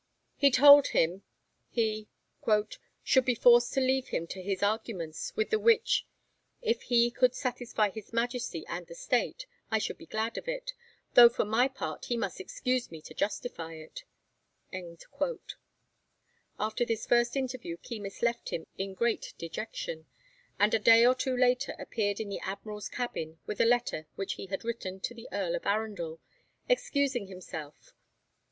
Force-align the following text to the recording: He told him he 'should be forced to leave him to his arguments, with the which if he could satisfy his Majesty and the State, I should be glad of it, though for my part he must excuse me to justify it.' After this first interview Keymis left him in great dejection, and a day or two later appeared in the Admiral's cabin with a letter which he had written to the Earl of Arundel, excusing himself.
He 0.35 0.49
told 0.49 0.87
him 0.97 1.21
he 1.69 2.07
'should 3.03 3.23
be 3.23 3.35
forced 3.35 3.71
to 3.73 3.79
leave 3.79 4.07
him 4.07 4.25
to 4.29 4.41
his 4.41 4.63
arguments, 4.63 5.31
with 5.35 5.51
the 5.51 5.59
which 5.59 6.07
if 6.59 6.81
he 6.81 7.11
could 7.11 7.35
satisfy 7.35 7.91
his 7.91 8.11
Majesty 8.11 8.65
and 8.65 8.87
the 8.87 8.95
State, 8.95 9.45
I 9.69 9.77
should 9.77 9.99
be 9.99 10.07
glad 10.07 10.39
of 10.39 10.47
it, 10.47 10.73
though 11.13 11.29
for 11.29 11.45
my 11.45 11.67
part 11.67 12.05
he 12.05 12.17
must 12.17 12.39
excuse 12.41 12.89
me 12.89 12.99
to 13.03 13.13
justify 13.13 13.73
it.' 13.75 14.03
After 16.59 16.83
this 16.83 17.05
first 17.05 17.35
interview 17.37 17.77
Keymis 17.77 18.23
left 18.23 18.49
him 18.49 18.65
in 18.79 18.95
great 18.95 19.35
dejection, 19.37 20.07
and 20.57 20.73
a 20.73 20.79
day 20.79 21.05
or 21.05 21.13
two 21.13 21.37
later 21.37 21.75
appeared 21.77 22.19
in 22.19 22.29
the 22.29 22.39
Admiral's 22.39 22.89
cabin 22.89 23.37
with 23.45 23.61
a 23.61 23.65
letter 23.65 24.07
which 24.15 24.33
he 24.33 24.47
had 24.47 24.65
written 24.65 24.99
to 25.01 25.13
the 25.13 25.29
Earl 25.31 25.53
of 25.55 25.67
Arundel, 25.67 26.19
excusing 26.67 27.27
himself. 27.27 27.93